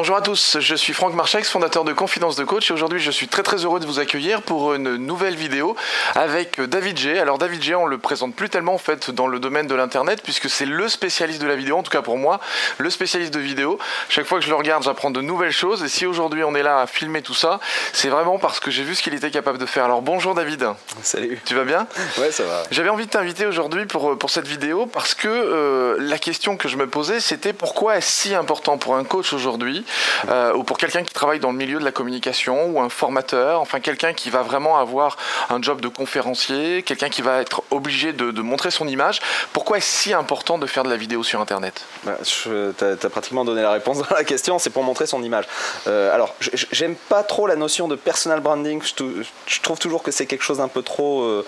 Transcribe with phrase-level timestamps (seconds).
[0.00, 3.10] Bonjour à tous, je suis Franck Marchex, fondateur de Confidence de Coach et aujourd'hui je
[3.10, 5.76] suis très très heureux de vous accueillir pour une nouvelle vidéo
[6.14, 7.18] avec David G.
[7.18, 10.22] Alors David G, on le présente plus tellement en fait dans le domaine de l'internet
[10.24, 12.40] puisque c'est le spécialiste de la vidéo, en tout cas pour moi,
[12.78, 13.78] le spécialiste de vidéo.
[14.08, 16.62] Chaque fois que je le regarde, j'apprends de nouvelles choses et si aujourd'hui on est
[16.62, 17.60] là à filmer tout ça,
[17.92, 19.84] c'est vraiment parce que j'ai vu ce qu'il était capable de faire.
[19.84, 20.66] Alors bonjour David.
[21.02, 21.38] Salut.
[21.44, 21.86] Tu vas bien?
[22.16, 22.62] Ouais, ça va.
[22.70, 26.70] J'avais envie de t'inviter aujourd'hui pour, pour cette vidéo parce que euh, la question que
[26.70, 29.84] je me posais c'était pourquoi est-ce si important pour un coach aujourd'hui?
[30.28, 33.60] Euh, ou pour quelqu'un qui travaille dans le milieu de la communication, ou un formateur,
[33.60, 35.16] enfin quelqu'un qui va vraiment avoir
[35.48, 39.20] un job de conférencier, quelqu'un qui va être obligé de, montrer son image.
[39.52, 41.84] Pourquoi est-ce si important de faire de la vidéo sur Internet?
[42.04, 42.48] Bah, Tu
[42.80, 45.44] as, pratiquement donné la réponse dans la question, c'est pour montrer son image.
[45.86, 46.34] Euh, alors,
[46.72, 50.58] j'aime pas trop la notion de personal branding, je, trouve toujours que c'est quelque chose
[50.58, 51.44] d'un peu trop, euh,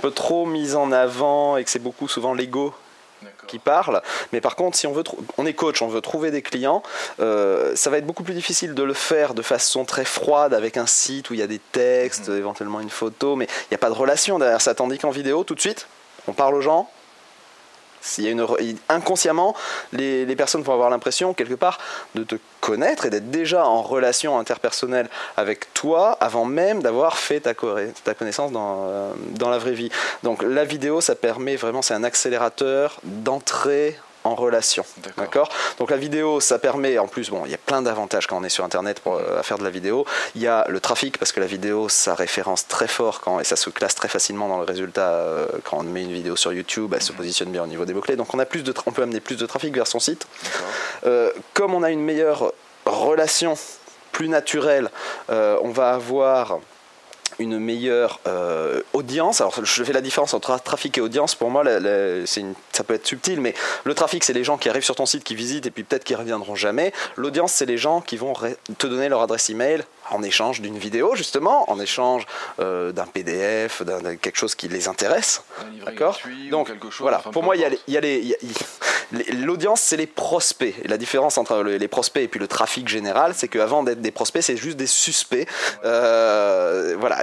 [0.00, 2.74] peu trop mis en avant et que c'est beaucoup souvent l'ego
[3.44, 4.02] qui parle.
[4.32, 5.04] Mais par contre, si on veut,
[5.38, 6.82] on est coach, on veut trouver des clients,
[7.20, 10.76] euh, ça va être beaucoup plus difficile de le faire de façon très froide avec
[10.76, 12.38] un site où il y a des textes, mhm.
[12.38, 14.74] éventuellement une photo, mais il n'y a pas de relation derrière ça.
[14.74, 15.86] Tandis qu'en vidéo, tout de suite,
[16.26, 16.88] on parle aux gens,
[18.18, 18.46] y a une,
[18.88, 19.54] inconsciemment,
[19.92, 21.78] les, personnes vont avoir l'impression, quelque part,
[22.14, 27.40] de te connaître et d'être déjà en relation interpersonnelle avec toi avant même d'avoir fait
[27.40, 29.90] ta, ta connaissance dans, euh, dans la vraie vie.
[30.22, 34.84] Donc la vidéo, ça permet vraiment, c'est un accélérateur d'entrée en relation.
[35.18, 38.38] D'accord Donc la vidéo, ça permet, en plus, bon, il y a plein d'avantages quand
[38.38, 40.06] on est sur Internet pour, euh, à faire de la vidéo.
[40.34, 43.44] Il y a le trafic, parce que la vidéo, ça référence très fort quand, et
[43.44, 46.52] ça se classe très facilement dans le résultat euh, quand on met une vidéo sur
[46.52, 47.18] YouTube, elle se mhm.
[47.18, 48.16] positionne bien au niveau des mots-clés.
[48.16, 50.26] Donc on, a plus de on peut amener plus de trafic vers son site.
[51.04, 52.52] Euh, comme on a une meilleure
[52.86, 53.54] relation
[54.12, 54.90] plus naturelle,
[55.28, 56.60] on va avoir
[57.38, 59.40] une meilleure euh, audience.
[59.40, 61.34] Alors, je fais la différence entre trafic et audience.
[61.34, 63.54] Pour moi, une, ça peut être subtil, mais
[63.84, 66.04] le trafic, c'est les gens qui arrivent sur ton site, qui visitent et puis peut-être
[66.04, 66.92] qui reviendront jamais.
[67.16, 68.34] L'audience, c'est les gens qui vont
[68.78, 72.26] te donner leur adresse email en échange d'une vidéo, justement, en échange
[72.60, 75.42] euh, d'un PDF, d'un quelque chose qui les intéresse.
[75.84, 76.18] D'accord?
[76.50, 77.18] Donc, voilà.
[77.18, 78.36] Pour moi, il y a les,
[79.32, 80.74] l'audience, c'est les prospects.
[80.82, 84.10] Et la différence entre les prospects et puis le trafic général, c'est qu'avant d'être des
[84.10, 85.46] prospects, c'est juste des suspects.
[85.84, 87.22] Euh, voilà,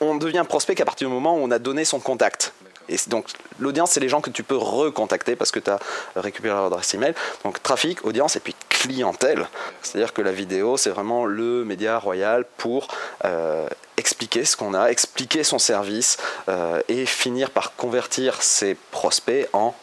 [0.00, 2.52] on devient prospect qu'à partir du moment où on a donné son contact.
[2.88, 3.26] Et donc
[3.58, 5.78] l'audience, c'est les gens que tu peux recontacter parce que tu as
[6.16, 7.14] récupéré leur adresse email.
[7.44, 9.46] Donc trafic, audience et puis clientèle.
[9.82, 12.88] C'est-à-dire que la vidéo, c'est vraiment le média royal pour
[13.24, 16.16] euh, expliquer ce qu'on a, expliquer son service
[16.48, 19.74] euh, et finir par convertir ses prospects en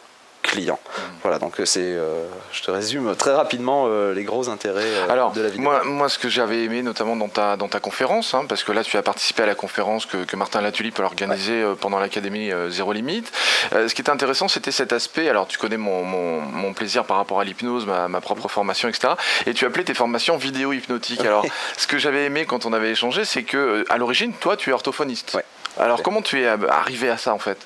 [0.56, 0.80] clients.
[0.82, 1.00] Mm.
[1.22, 5.32] Voilà, donc euh, c'est, euh, je te résume très rapidement euh, les gros intérêts Alors,
[5.32, 5.62] de la vidéo.
[5.62, 8.72] Moi, moi, ce que j'avais aimé, notamment dans ta, dans ta conférence, hein, parce que
[8.72, 12.50] là, tu as participé à la conférence que, que Martin Latulipe a organisée pendant l'Académie
[12.68, 13.32] Zéro Limite.
[13.72, 15.28] ce qui était intéressant, c'était cet aspect.
[15.28, 18.88] Alors, tu connais mon, mon, mon plaisir par rapport à l'hypnose, ma, ma, propre formation,
[18.88, 19.14] etc.
[19.46, 21.20] Et tu appelais tes formations vidéo hypnotique.
[21.20, 21.44] Alors,
[21.76, 24.72] ce que j'avais aimé quand on avait échangé, c'est que à l'origine, toi, tu es
[24.72, 25.36] orthophoniste.
[25.78, 27.58] Alors, comment tu es arrivé à ça, en fait?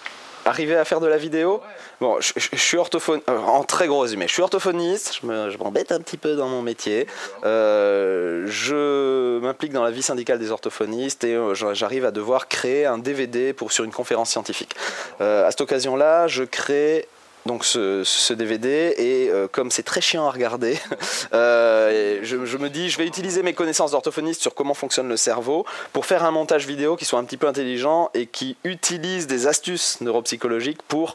[0.51, 1.61] Arriver à faire de la vidéo.
[2.01, 6.01] Bon, je, suis orthophoniste, euh, en très gros résumé, je suis orthophoniste, je m'embête un
[6.01, 7.07] petit peu dans mon métier,
[7.45, 12.85] euh, je m'implique dans la vie syndicale des orthophonistes et euh, j'arrive à devoir créer
[12.85, 14.75] un DVD pour, sur une conférence scientifique.
[15.21, 17.07] à cette occasion-là, je crée
[17.47, 20.79] donc ce, DVD et comme c'est très chiant à regarder,
[21.33, 25.65] je, je, me dis je vais utiliser mes connaissances d'orthophoniste sur comment fonctionne le cerveau
[25.93, 29.47] pour faire un montage vidéo qui soit un petit peu intelligent et qui utilise des
[29.47, 31.15] astuces neuropsychologiques pour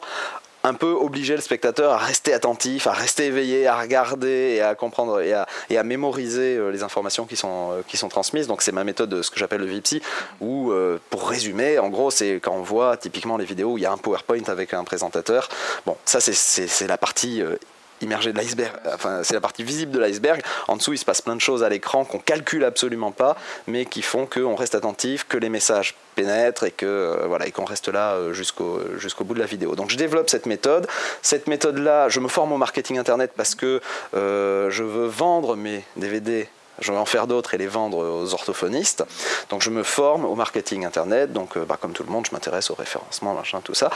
[0.66, 4.74] un peu obliger le spectateur à rester attentif, à rester éveillé, à regarder et à
[4.74, 8.48] comprendre et à, et à mémoriser euh, les informations qui sont, euh, qui sont transmises.
[8.48, 10.02] Donc c'est ma méthode, ce que j'appelle le VIPSI,
[10.40, 13.82] où euh, pour résumer, en gros, c'est quand on voit typiquement les vidéos où il
[13.82, 15.48] y a un PowerPoint avec un présentateur.
[15.86, 17.42] Bon, ça c'est la partie
[18.00, 18.72] immergé de l'iceberg.
[18.92, 20.42] Enfin, c'est la partie visible de l'iceberg.
[20.68, 23.36] En dessous, il se passe plein de choses à l'écran qu'on calcule absolument pas,
[23.66, 27.52] mais qui font qu'on reste attentif, que les messages pénètrent et que euh, voilà et
[27.52, 29.76] qu'on reste là euh, jusqu'au jusqu'au bout de la vidéo.
[29.76, 30.88] Donc je développe cette méthode.
[31.22, 33.80] Cette méthode-là, je me forme au marketing internet parce que
[34.14, 36.48] euh, je veux vendre mes DVD
[36.78, 39.02] je vais en faire d'autres et les vendre aux orthophonistes.
[39.48, 42.70] Donc je me forme au marketing internet, donc bah, comme tout le monde, je m'intéresse
[42.70, 43.88] au référencement, machin, tout ça.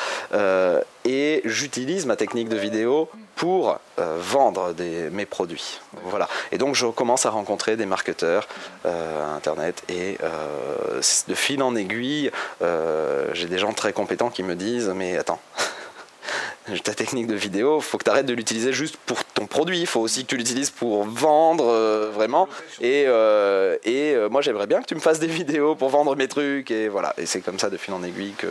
[1.04, 3.10] Et j'utilise ma technique de vidéo
[3.40, 4.74] pour euh, vendre
[5.10, 5.80] mes produits.
[6.04, 6.28] Voilà.
[6.52, 8.46] Et donc je commence à rencontrer des marketeurs
[8.84, 12.30] internet et de fil en aiguille,
[13.32, 15.40] j'ai des gens très compétents qui me disent mais attends
[16.84, 19.80] ta technique de vidéo, il faut que tu arrêtes de l'utiliser juste pour ton produit,
[19.80, 22.48] il faut aussi que tu l'utilises pour vendre euh, vraiment.
[22.80, 26.14] Et, euh, et euh, moi j'aimerais bien que tu me fasses des vidéos pour vendre
[26.16, 27.14] mes trucs et voilà.
[27.18, 28.46] Et c'est comme ça de fil en aiguille que.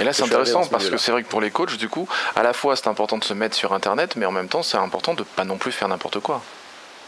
[0.00, 2.42] Et là c'est intéressant parce que c'est vrai que pour les coachs, du coup, à
[2.42, 5.14] la fois c'est important de se mettre sur internet, mais en même temps c'est important
[5.14, 6.42] de pas non plus faire n'importe quoi.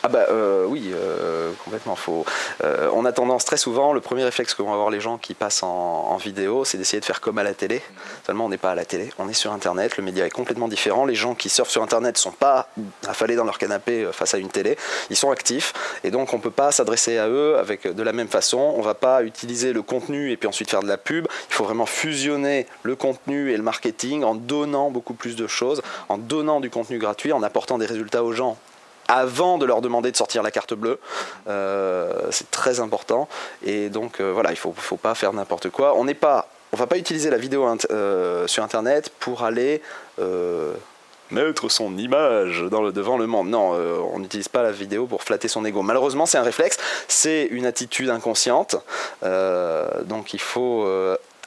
[0.02, 2.24] Ah bah euh, oui, euh, complètement faux.
[2.64, 5.34] Euh, on a tendance très souvent, le premier réflexe que vont avoir les gens qui
[5.34, 7.82] passent en, vidéo, c'est d'essayer de faire comme à la télé.
[8.26, 10.68] Seulement on n'est pas à la télé, on est sur Internet, le média est complètement
[10.68, 11.04] différent.
[11.04, 12.68] Les gens qui surfent sur Internet ne sont pas
[13.06, 14.76] affalés dans leur canapé face à une télé,
[15.10, 15.72] ils sont actifs
[16.04, 18.58] et donc on ne peut pas s'adresser à eux avec de la même façon.
[18.58, 21.26] On ne va pas utiliser le contenu et puis ensuite faire de la pub.
[21.50, 25.82] Il faut vraiment fusionner le contenu et le marketing en donnant beaucoup plus de choses,
[26.08, 28.56] en donnant du contenu gratuit, en apportant des résultats aux gens
[29.10, 31.00] avant de leur demander de sortir la carte bleue.
[31.48, 33.28] Euh, c'est très important.
[33.64, 35.96] Et donc euh, voilà, il ne faut, pas faire n'importe quoi.
[35.96, 39.82] On n'est pas, on va pas utiliser la vidéo euh, sur Internet pour aller
[41.30, 43.48] mettre son image dans le, devant le monde.
[43.48, 43.70] Non,
[44.12, 45.82] on n'utilise pas la vidéo pour flatter son ego.
[45.82, 46.78] Malheureusement, c'est un réflexe,
[47.08, 48.76] c'est une attitude inconsciente.
[49.22, 50.86] donc il faut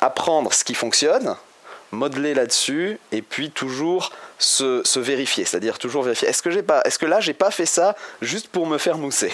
[0.01, 1.35] apprendre ce qui fonctionne,
[1.93, 6.27] modeler là-dessus et puis toujours se, vérifier, c'est-à-dire toujours vérifier.
[6.27, 8.97] Est-ce que j'ai pas, est-ce que là j'ai pas fait ça juste pour me faire
[8.97, 9.31] mousser?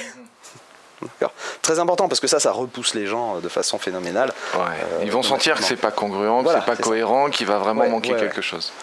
[1.62, 4.34] Très important parce que ça, ça repousse les gens euh, de façon phénoménale.
[4.56, 4.60] Euh,
[5.02, 8.16] Ils vont sentir que c'est pas congruent, que c'est pas cohérent, qu'il va vraiment manquer
[8.16, 8.74] quelque chose.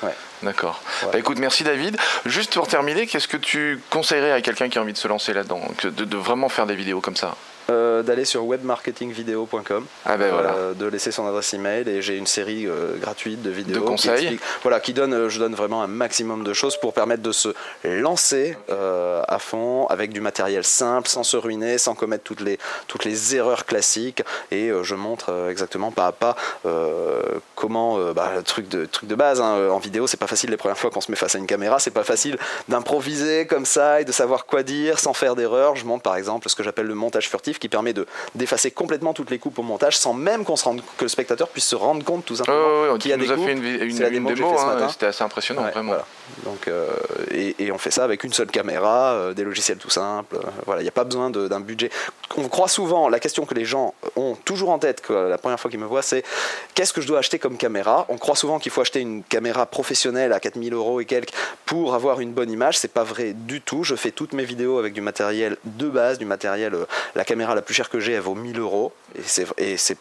[0.42, 0.80] D'accord.
[1.02, 1.98] Bah, écoute, merci David.
[2.24, 5.34] Juste pour terminer, qu'est-ce que tu conseillerais à quelqu'un qui a envie de se lancer
[5.34, 7.36] là-dedans, de vraiment faire des vidéos comme ça?
[7.68, 10.54] Euh, d'aller sur webmarketingvideo.com, ah ben voilà.
[10.54, 13.80] Euh, de laisser son adresse email et j'ai une série euh, gratuite de vidéos de
[13.80, 14.36] conseils.
[14.36, 17.48] Qui voilà, qui donne, je donne vraiment un maximum de choses pour permettre de se
[17.84, 23.04] lancer à fond avec du matériel simple, sans se ruiner, sans commettre toutes les, toutes
[23.04, 26.36] les erreurs classiques et je montre exactement pas à pas
[27.54, 30.56] comment bah, le truc de, truc de base hein, en vidéo c'est pas facile les
[30.56, 34.00] premières fois qu'on se met face à une caméra c'est pas facile d'improviser comme ça
[34.00, 36.86] et de savoir quoi dire sans faire d'erreur je montre par exemple ce que j'appelle
[36.86, 40.44] le montage furtif qui permet de d'effacer complètement toutes les coupes au montage sans même
[40.44, 43.16] qu'on se rende que le spectateur puisse se rendre compte tout simplement qu'il y a
[43.16, 45.96] des a fait une, une, démo, hein, c'était assez impressionnant vraiment.
[46.44, 46.88] Donc euh,
[47.30, 50.36] et, on fait ça avec une seule caméra, euh, des logiciels tout simples.
[50.36, 51.90] Euh, voilà, il n'y a pas besoin d'un budget.
[52.36, 55.58] On croit souvent la question que les gens ont toujours en tête que la première
[55.60, 56.24] fois qu'ils me voient, c'est
[56.74, 58.06] qu'est-ce que je dois acheter comme caméra?
[58.08, 61.32] On croit souvent qu'il faut acheter une caméra professionnelle à 4000 euros et quelques
[61.64, 62.78] pour avoir une bonne image.
[62.78, 63.84] C'est pas vrai du tout.
[63.84, 66.74] Je fais toutes mes vidéos avec du matériel de base, du matériel.
[67.14, 68.92] la caméra la plus chère que j'ai, elle vaut 1000 euros.
[69.58, 69.98] Et c'est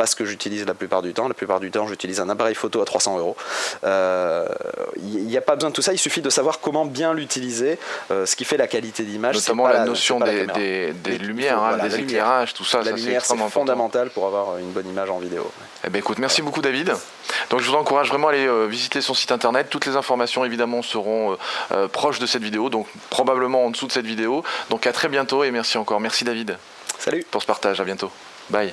[0.00, 1.28] pas ce que j'utilise la plupart du temps.
[1.28, 3.36] La plupart du temps, j'utilise un appareil photo à 300 euros.
[3.38, 4.46] Il euh,
[4.96, 7.78] n'y a pas besoin de tout ça, il suffit de savoir comment bien l'utiliser,
[8.10, 9.34] euh, ce qui fait la qualité d'image.
[9.34, 10.46] Notamment la, notion des,
[10.94, 12.80] des, lumières, hein, des éclairages, tout ça.
[12.82, 15.52] La lumière, c'est fondamental pour avoir une bonne image en vidéo.
[15.84, 16.94] Eh ben, écoute, merci beaucoup David.
[17.50, 19.66] Donc je vous encourage vraiment à aller euh, visiter son site internet.
[19.68, 21.36] Toutes les informations évidemment seront
[21.92, 24.44] proches de cette vidéo, donc probablement en dessous de cette vidéo.
[24.70, 26.00] Donc à très bientôt et merci encore.
[26.00, 26.56] Merci David.
[26.98, 27.22] Salut.
[27.30, 28.10] Pour ce partage, à bientôt.
[28.48, 28.72] Bye.